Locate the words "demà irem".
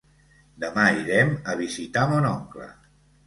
0.63-1.29